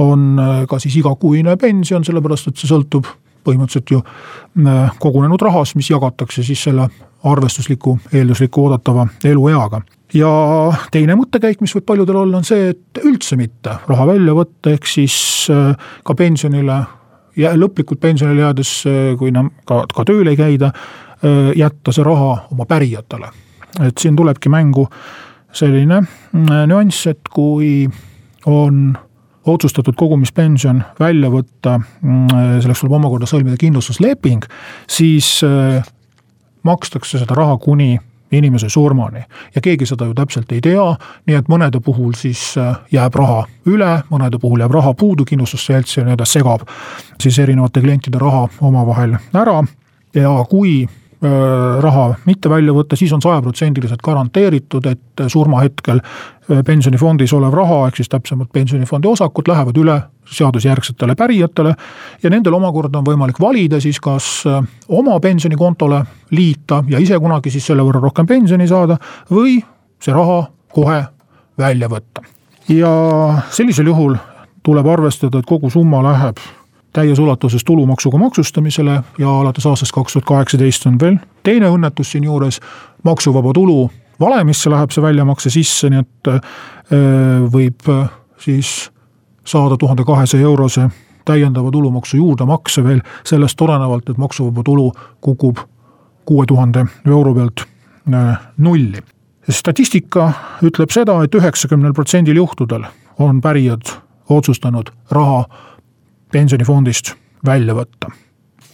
on 0.00 0.26
äh, 0.40 0.62
ka 0.70 0.80
siis 0.82 0.98
igakuine 1.00 1.56
pension, 1.60 2.04
sellepärast 2.06 2.50
et 2.50 2.60
see 2.60 2.70
sõltub 2.70 3.08
põhimõtteliselt 3.46 3.94
ju 3.94 4.02
äh, 4.02 4.98
kogunenud 5.00 5.40
rahast, 5.42 5.76
mis 5.78 5.90
jagatakse 5.92 6.44
siis 6.46 6.66
selle 6.68 6.88
arvestusliku, 7.24 7.98
eeldusliku 8.12 8.64
oodatava 8.64 9.06
elueaga. 9.28 9.82
ja 10.16 10.30
teine 10.92 11.16
mõttekäik, 11.20 11.60
mis 11.60 11.74
võib 11.76 11.86
paljudel 11.86 12.22
olla, 12.22 12.40
on 12.40 12.48
see, 12.48 12.72
et 12.72 13.02
üldse 13.04 13.36
mitte 13.36 13.76
raha 13.88 14.06
välja 14.08 14.34
võtta, 14.36 14.72
ehk 14.72 14.88
siis 14.88 15.14
ka 16.04 16.16
pensionile, 16.16 16.78
lõplikult 17.36 18.00
pensionile 18.00 18.40
jäädes, 18.46 18.72
kui 19.20 19.28
enam 19.28 19.52
ka, 19.68 19.84
ka 19.92 20.04
tööl 20.08 20.32
ei 20.32 20.40
käida 20.40 20.72
jätta 21.56 21.92
see 21.92 22.04
raha 22.04 22.46
oma 22.52 22.66
pärijatele. 22.66 23.30
et 23.86 23.98
siin 23.98 24.16
tulebki 24.16 24.48
mängu 24.48 24.88
selline 25.52 26.02
nüanss, 26.66 27.06
et 27.06 27.28
kui 27.30 27.88
on 28.46 28.98
otsustatud 29.46 29.94
kogumispension 29.96 30.82
välja 31.00 31.30
võtta, 31.30 31.80
selleks 32.60 32.82
tuleb 32.82 32.98
omakorda 32.98 33.28
sõlmida 33.30 33.56
kindlustusleping, 33.60 34.44
siis 34.90 35.40
makstakse 36.62 37.18
seda 37.18 37.34
raha 37.34 37.56
kuni 37.58 37.98
inimese 38.32 38.68
surmani 38.68 39.22
ja 39.54 39.60
keegi 39.60 39.86
seda 39.86 40.06
ju 40.06 40.14
täpselt 40.14 40.52
ei 40.54 40.60
tea, 40.62 40.84
nii 41.26 41.38
et 41.40 41.48
mõnede 41.50 41.80
puhul 41.82 42.12
siis 42.18 42.52
jääb 42.92 43.16
raha 43.18 43.42
üle, 43.66 43.90
mõnede 44.10 44.38
puhul 44.38 44.62
jääb 44.62 44.74
raha 44.74 44.94
puudu, 44.94 45.26
kindlustusselts 45.26 45.96
ja 45.96 46.04
nii-öelda 46.06 46.28
segab 46.28 46.66
siis 47.20 47.38
erinevate 47.42 47.82
klientide 47.82 48.22
raha 48.22 48.46
omavahel 48.60 49.16
ära 49.34 49.58
ja 50.14 50.36
kui 50.50 50.84
raha 51.80 52.14
mitte 52.24 52.48
välja 52.48 52.72
võtta, 52.72 52.96
siis 52.96 53.12
on 53.12 53.20
sajaprotsendiliselt 53.20 54.00
garanteeritud, 54.02 54.86
et 54.88 55.22
surmahetkel 55.28 56.00
äh, 56.00 56.62
pensionifondis 56.64 57.32
olev 57.36 57.54
raha, 57.54 57.82
ehk 57.88 58.00
siis 58.00 58.08
täpsemalt 58.08 58.48
pensionifondi 58.52 59.08
osakud 59.08 59.48
lähevad 59.48 59.76
üle 59.76 59.98
seadusjärgsetele 60.30 61.14
pärijatele. 61.14 61.74
ja 62.22 62.30
nendel 62.30 62.54
omakorda 62.54 62.98
on 62.98 63.04
võimalik 63.04 63.40
valida 63.40 63.80
siis, 63.80 64.00
kas 64.00 64.46
äh, 64.46 64.64
oma 64.88 65.20
pensionikontole 65.20 66.02
liita 66.30 66.84
ja 66.88 66.98
ise 66.98 67.18
kunagi 67.18 67.50
siis 67.50 67.66
selle 67.66 67.84
võrra 67.84 68.00
rohkem 68.00 68.26
pensioni 68.26 68.68
saada 68.68 68.96
või 69.30 69.58
see 70.00 70.14
raha 70.14 70.46
kohe 70.72 71.02
välja 71.58 71.88
võtta. 71.88 72.24
ja 72.68 72.94
sellisel 73.50 73.92
juhul 73.92 74.16
tuleb 74.62 74.86
arvestada, 74.86 75.38
et 75.38 75.46
kogu 75.46 75.70
summa 75.70 76.02
läheb 76.02 76.40
täies 76.92 77.18
ulatuses 77.18 77.64
tulumaksuga 77.64 78.18
maksustamisele 78.18 79.02
ja 79.18 79.40
alates 79.40 79.66
aastast 79.66 79.92
kaks 79.94 80.12
tuhat 80.12 80.24
kaheksateist 80.24 80.86
on 80.86 80.98
veel 81.00 81.18
teine 81.42 81.70
õnnetus 81.70 82.12
siinjuures, 82.12 82.60
maksuvaba 83.02 83.52
tulu 83.52 83.90
valemisse 84.20 84.70
läheb 84.70 84.90
see 84.92 85.02
väljamakse 85.02 85.50
sisse, 85.50 85.90
nii 85.90 86.02
et 86.02 86.32
äh, 86.32 86.40
võib 87.52 87.88
äh, 87.88 88.10
siis 88.40 88.90
saada 89.44 89.76
tuhande 89.80 90.04
kahesaja 90.04 90.44
eurose 90.44 90.88
täiendava 91.24 91.70
tulumaksu 91.70 92.16
juurdemakse 92.16 92.84
veel 92.84 93.00
sellest 93.24 93.56
tulenevalt, 93.56 94.10
et 94.10 94.18
maksuvaba 94.18 94.64
tulu 94.66 94.90
kukub 95.20 95.62
kuue 96.24 96.46
tuhande 96.46 96.84
euro 97.06 97.34
pealt 97.34 97.64
äh, 98.14 98.38
nulli. 98.58 99.02
statistika 99.50 100.32
ütleb 100.62 100.90
seda 100.90 101.16
et, 101.24 101.34
et 101.34 101.40
üheksakümnel 101.40 101.92
protsendil 101.92 102.36
juhtudel 102.36 102.84
on 103.18 103.40
pärijad 103.40 103.96
otsustanud 104.28 104.92
raha 105.10 105.44
pensionifondist 106.32 107.14
välja 107.46 107.76
võtta. 107.76 108.10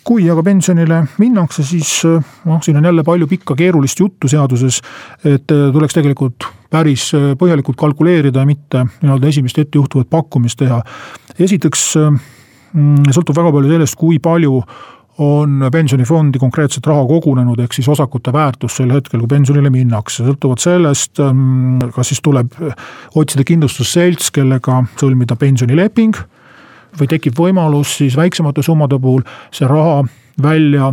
kui 0.06 0.28
aga 0.30 0.42
pensionile 0.46 1.00
minnakse, 1.18 1.64
siis 1.66 1.88
noh, 2.06 2.60
siin 2.62 2.76
on 2.78 2.84
jälle 2.86 3.02
palju 3.02 3.26
pikka 3.26 3.56
keerulist 3.58 3.98
juttu 3.98 4.28
seaduses, 4.30 4.78
et 5.24 5.50
äh, 5.50 5.64
tuleks 5.74 5.96
tegelikult 5.96 6.46
päris 6.70 7.08
äh, 7.14 7.32
põhjalikult 7.38 7.78
kalkuleerida 7.80 8.44
ja 8.44 8.46
mitte 8.46 8.84
nii-öelda 9.00 9.32
esimest 9.32 9.58
ettejuhtuvat 9.58 10.10
pakkumist 10.10 10.60
teha. 10.62 10.78
esiteks 11.38 11.82
mm, 11.98 13.08
sõltub 13.10 13.34
väga 13.40 13.50
palju 13.56 13.72
sellest, 13.72 13.98
kui 13.98 14.20
palju 14.22 14.62
on 15.18 15.66
pensionifondi 15.72 16.38
konkreetset 16.38 16.86
raha 16.86 17.02
kogunenud, 17.08 17.58
ehk 17.64 17.74
siis 17.74 17.88
osakute 17.88 18.32
väärtus 18.32 18.76
sel 18.78 18.92
hetkel, 18.92 19.22
kui 19.24 19.30
pensionile 19.32 19.72
minnakse, 19.72 20.22
sõltuvalt 20.22 20.62
sellest, 20.62 21.18
ähm, 21.24 21.80
kas 21.94 22.12
siis 22.12 22.22
tuleb 22.22 22.54
otsida 23.16 23.42
kindlustusselts, 23.48 24.30
kellega 24.30 24.82
sõlmida 25.00 25.38
pensionileping 25.40 26.20
või 27.00 27.10
tekib 27.10 27.36
võimalus 27.38 27.96
siis 28.00 28.16
väiksemate 28.16 28.62
summade 28.62 28.98
puhul 29.02 29.22
see 29.54 29.68
raha 29.68 30.02
välja 30.42 30.92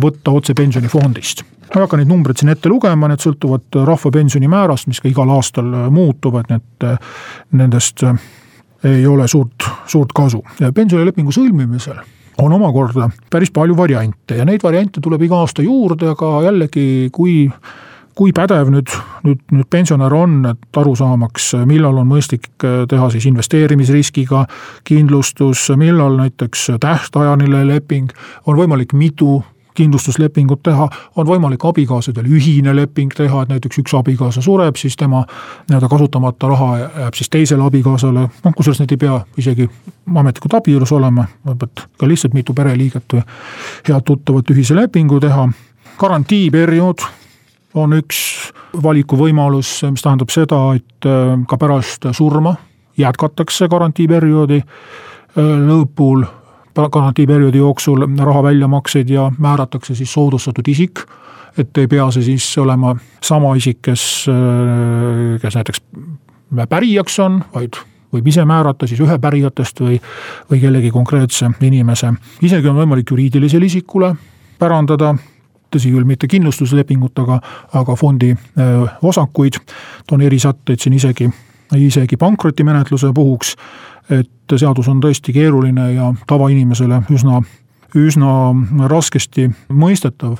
võtta 0.00 0.32
otse 0.32 0.54
pensionifondist. 0.54 1.42
ma 1.42 1.80
ei 1.80 1.84
hakka 1.84 1.96
neid 1.96 2.08
numbreid 2.08 2.40
siin 2.40 2.52
ette 2.52 2.68
lugema, 2.68 3.08
need 3.08 3.20
sõltuvad 3.24 3.82
rahvapensioni 3.84 4.48
määrast, 4.48 4.86
mis 4.86 5.00
ka 5.00 5.08
igal 5.08 5.30
aastal 5.32 5.68
muutuvad, 5.90 6.48
nii 6.48 6.60
et 6.60 6.88
nendest 7.56 8.04
ei 8.84 9.06
ole 9.06 9.28
suurt, 9.28 9.68
suurt 9.86 10.12
kasu. 10.12 10.42
pensionilepingu 10.74 11.32
sõlmimisel 11.32 12.00
on 12.42 12.52
omakorda 12.52 13.10
päris 13.30 13.50
palju 13.52 13.76
variante 13.76 14.36
ja 14.36 14.44
neid 14.48 14.62
variante 14.62 15.00
tuleb 15.00 15.22
iga 15.22 15.42
aasta 15.44 15.62
juurde, 15.62 16.12
aga 16.14 16.42
jällegi, 16.48 17.08
kui 17.12 17.46
kui 18.14 18.32
pädev 18.36 18.68
nüüd, 18.72 18.92
nüüd, 19.24 19.40
nüüd 19.52 19.68
pensionär 19.72 20.12
on, 20.14 20.40
et 20.52 20.80
aru 20.82 20.94
saamaks, 20.98 21.52
millal 21.68 22.02
on 22.02 22.10
mõistlik 22.10 22.50
teha 22.60 23.08
siis 23.14 23.26
investeerimisriskiga 23.30 24.44
kindlustus, 24.88 25.68
millal 25.80 26.18
näiteks 26.20 26.70
tähtajaline 26.82 27.64
leping, 27.68 28.12
on 28.46 28.58
võimalik 28.58 28.92
mitu 28.92 29.40
kindlustuslepingut 29.74 30.60
teha, 30.62 30.88
on 31.16 31.26
võimalik 31.26 31.64
abikaasadel 31.64 32.26
ühine 32.28 32.74
leping 32.76 33.14
teha, 33.16 33.42
et 33.42 33.54
näiteks 33.54 33.80
üks 33.80 33.94
abikaasa 33.96 34.42
sureb, 34.44 34.76
siis 34.76 34.96
tema 35.00 35.22
nii-öelda 35.70 35.88
kasutamata 35.88 36.50
raha 36.52 36.68
jääb 36.82 37.16
siis 37.16 37.32
teisele 37.32 37.64
abikaasale, 37.64 38.26
noh 38.44 38.56
kusjuures 38.56 38.82
need 38.82 38.92
ei 38.92 39.00
pea 39.06 39.16
isegi 39.40 39.68
ametlikult 40.12 40.58
abielus 40.60 40.92
olema, 40.92 41.24
et 41.54 41.86
ka 41.98 42.08
lihtsalt 42.08 42.36
mitu 42.36 42.52
pereliiget 42.54 43.16
või 43.16 43.24
head 43.88 44.04
tuttavat 44.04 44.52
ühise 44.52 44.76
lepingu 44.76 45.20
teha. 45.20 45.48
garantiiperiood 45.98 47.08
on 47.74 47.96
üks 47.96 48.18
valikuvõimalus, 48.82 49.80
mis 49.90 50.04
tähendab 50.04 50.32
seda, 50.32 50.60
et 50.76 51.08
äh, 51.08 51.34
ka 51.48 51.58
pärast 51.60 52.06
surma 52.16 52.54
jätkatakse 52.98 53.68
garantiiperioodi 53.72 54.60
äh, 54.62 55.52
lõpul 55.68 56.24
garantiiperioodi 56.72 57.58
jooksul 57.58 58.06
raha 58.18 58.42
väljamakseid 58.42 59.10
ja 59.12 59.30
määratakse 59.38 59.94
siis 59.94 60.12
soodustatud 60.12 60.68
isik. 60.68 61.04
et 61.58 61.78
ei 61.78 61.86
pea 61.86 62.10
see 62.10 62.22
siis 62.22 62.58
olema 62.58 62.94
sama 63.20 63.50
isik, 63.56 63.82
kes, 63.82 64.24
kes 65.42 65.54
näiteks 65.54 65.82
pärijaks 66.68 67.18
on, 67.20 67.42
vaid 67.54 67.76
võib 68.12 68.28
ise 68.28 68.44
määrata 68.48 68.86
siis 68.88 69.00
ühe 69.04 69.18
pärijatest 69.20 69.80
või, 69.80 69.98
või 70.50 70.60
kellegi 70.60 70.90
konkreetse 70.90 71.50
inimese. 71.60 72.12
isegi 72.42 72.68
on 72.68 72.76
võimalik 72.76 73.10
juriidilisele 73.10 73.68
isikule 73.68 74.14
pärandada 74.58 75.14
tõsi 75.72 75.92
küll, 75.92 76.08
mitte 76.08 76.28
kindlustuslepingut, 76.28 77.18
aga, 77.24 77.40
aga 77.80 77.96
fondi 77.96 78.34
osakuid. 79.02 79.58
toon 80.06 80.20
erisätteid 80.20 80.80
siin 80.80 80.94
isegi, 80.98 81.30
isegi 81.76 82.16
pankrotimenetluse 82.16 83.12
puhuks 83.14 83.56
et 84.10 84.56
seadus 84.56 84.88
on 84.88 85.00
tõesti 85.02 85.34
keeruline 85.34 85.92
ja 85.94 86.10
tavainimesele 86.26 87.02
üsna, 87.12 87.40
üsna 87.98 88.34
raskesti 88.90 89.48
mõistetav 89.68 90.36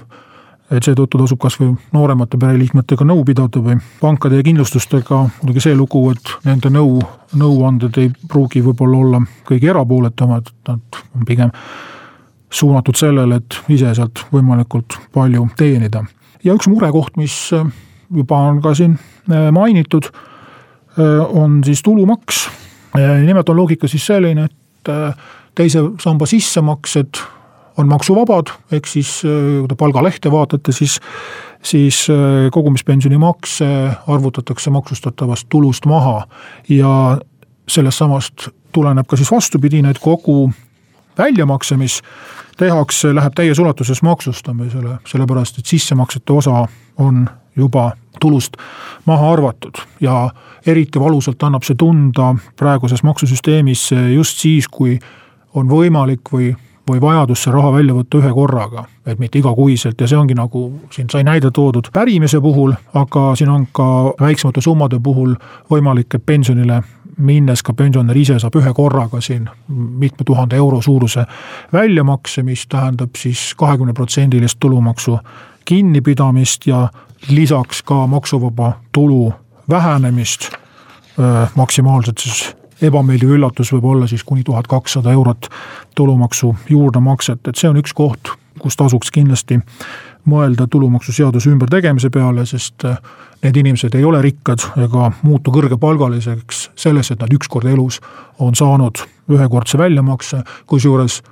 et 0.73 0.87
seetõttu 0.87 1.21
tasub 1.21 1.41
kas 1.41 1.59
või 1.61 1.75
nooremate 1.93 2.39
pereliikmetega 2.41 3.05
nõu 3.05 3.27
pidada 3.29 3.61
või 3.61 3.77
pankade 4.01 4.39
ja 4.41 4.47
kindlustustega 4.47 5.19
muidugi 5.43 5.65
see 5.67 5.77
lugu, 5.77 6.07
et 6.15 6.33
nende 6.49 6.71
nõu, 6.73 6.97
nõuanded 7.37 7.99
ei 8.01 8.09
pruugi 8.29 8.63
võib-olla 8.65 9.03
olla 9.05 9.23
kõige 9.49 9.69
erapooletumad, 9.69 10.49
nad 10.69 11.03
on 11.13 11.27
pigem 11.29 11.53
suunatud 12.53 12.99
sellele, 12.99 13.41
et 13.41 13.59
ise 13.73 13.95
sealt 13.97 14.27
võimalikult 14.33 14.99
palju 15.15 15.49
teenida. 15.57 16.05
ja 16.45 16.55
üks 16.55 16.69
murekoht, 16.69 17.17
mis 17.17 17.51
juba 18.13 18.39
on 18.51 18.61
ka 18.63 18.75
siin 18.75 18.99
mainitud, 19.53 20.11
on 21.33 21.63
siis 21.65 21.83
tulumaks 21.83 22.43
nimelt 23.27 23.49
on 23.49 23.57
loogika 23.57 23.89
siis 23.89 24.07
selline, 24.07 24.45
et 24.45 24.89
äh, 24.89 25.15
teise 25.55 25.81
samba 26.01 26.27
sissemaksed 26.27 27.21
on 27.81 27.89
maksuvabad, 27.89 28.53
ehk 28.73 28.87
siis 28.87 29.21
äh, 29.25 29.63
kui 29.63 29.71
te 29.71 29.79
palgalehte 29.79 30.33
vaatate, 30.33 30.73
siis, 30.73 30.99
siis 31.63 32.05
äh, 32.13 32.51
kogumispensionimakse 32.53 33.69
arvutatakse 34.07 34.71
maksustatavast 34.71 35.49
tulust 35.49 35.87
maha 35.87 36.27
ja 36.69 37.19
sellest 37.69 37.99
samast 37.99 38.49
tuleneb 38.73 39.09
ka 39.09 39.17
siis 39.17 39.33
vastupidine, 39.33 39.91
et 39.91 40.01
kogu 40.01 40.51
väljamakse, 41.19 41.77
mis 41.77 42.01
tehakse, 42.63 43.13
läheb 43.15 43.35
täies 43.35 43.59
ulatuses 43.59 44.03
maksustamisele, 44.07 44.99
sellepärast 45.09 45.59
et 45.59 45.67
sissemaksete 45.67 46.33
osa 46.33 46.67
on 47.03 47.27
juba 47.57 47.91
tulust 48.21 48.57
maha 49.07 49.33
arvatud. 49.33 49.83
Ja 50.01 50.31
eriti 50.67 51.01
valusalt 51.01 51.43
annab 51.43 51.67
see 51.67 51.77
tunda 51.79 52.35
praeguses 52.57 53.03
maksusüsteemis 53.03 53.91
just 54.15 54.39
siis, 54.45 54.69
kui 54.69 54.99
on 55.55 55.69
võimalik 55.69 56.33
või, 56.33 56.53
või 56.89 57.01
vajadus 57.03 57.45
see 57.45 57.53
raha 57.53 57.73
välja 57.75 57.97
võtta 57.97 58.23
ühe 58.23 58.33
korraga, 58.33 58.87
et 59.07 59.19
mitte 59.19 59.41
igakuiselt. 59.43 60.01
Ja 60.01 60.09
see 60.09 60.19
ongi 60.19 60.37
nagu 60.39 60.65
siin 60.95 61.11
sai 61.13 61.27
näide 61.27 61.51
toodud 61.51 61.91
pärimise 61.93 62.41
puhul, 62.41 62.73
aga 62.95 63.33
siin 63.37 63.53
on 63.53 63.67
ka 63.73 63.87
väiksemate 64.21 64.65
summade 64.65 65.01
puhul 65.03 65.35
võimalik, 65.71 66.15
et 66.15 66.27
pensionile 66.27 66.83
minnes 67.19 67.63
ka 67.63 67.75
pensionär 67.75 68.17
ise 68.17 68.39
saab 68.39 68.57
ühe 68.61 68.73
korraga 68.75 69.21
siin 69.21 69.49
mitme 69.69 70.25
tuhande 70.27 70.57
euro 70.57 70.81
suuruse 70.83 71.25
väljamakse, 71.73 72.43
mis 72.43 72.67
tähendab 72.69 73.17
siis 73.17 73.53
kahekümne 73.57 73.93
protsendilist 73.93 74.61
tulumaksu 74.61 75.19
kinnipidamist 75.65 76.67
ja 76.67 76.89
lisaks 77.29 77.83
ka 77.83 78.07
maksuvaba 78.07 78.73
tulu 78.93 79.33
vähenemist. 79.71 80.51
maksimaalselt 81.55 82.19
siis 82.19 82.57
ebameeldiv 82.83 83.35
üllatus 83.37 83.73
võib 83.73 83.85
olla 83.85 84.07
siis 84.07 84.25
kuni 84.25 84.43
tuhat 84.45 84.67
kakssada 84.67 85.13
eurot 85.13 85.49
tulumaksu 85.95 86.55
juurdemakset, 86.69 87.49
et 87.49 87.57
see 87.57 87.69
on 87.69 87.77
üks 87.77 87.93
koht, 87.95 88.33
kus 88.59 88.77
tasuks 88.77 89.11
kindlasti 89.11 89.61
mõelda 90.29 90.67
tulumaksuseaduse 90.71 91.51
ümbertegemise 91.51 92.11
peale, 92.11 92.47
sest 92.47 92.85
need 93.43 93.57
inimesed 93.57 93.95
ei 93.99 94.05
ole 94.05 94.23
rikkad 94.23 94.65
ega 94.85 95.11
muutu 95.23 95.51
kõrgepalgaliseks 95.55 96.69
selles, 96.79 97.11
et 97.11 97.21
nad 97.21 97.33
ükskord 97.35 97.67
elus 97.71 98.01
on 98.39 98.55
saanud 98.55 99.03
ühekordse 99.33 99.79
väljamakse, 99.79 100.43
kusjuures 100.67 101.23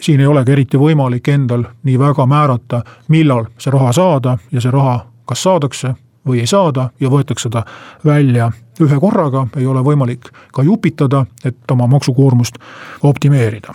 siin 0.00 0.20
ei 0.20 0.26
olegi 0.26 0.52
eriti 0.52 0.78
võimalik 0.78 1.28
endal 1.28 1.64
nii 1.82 1.98
väga 1.98 2.26
määrata, 2.26 2.82
millal 3.08 3.48
see 3.58 3.74
raha 3.74 3.92
saada 3.92 4.38
ja 4.52 4.60
see 4.60 4.70
raha 4.70 5.00
kas 5.28 5.42
saadakse 5.42 5.94
või 6.28 6.42
ei 6.42 6.46
saada 6.46 6.90
ja 7.00 7.10
võetakse 7.10 7.50
ta 7.50 7.64
välja 8.04 8.50
ühe 8.80 9.00
korraga, 9.00 9.46
ei 9.56 9.66
ole 9.66 9.82
võimalik 9.82 10.30
ka 10.54 10.62
jupitada, 10.62 11.24
et 11.44 11.70
oma 11.70 11.86
maksukoormust 11.86 12.58
optimeerida. 13.02 13.74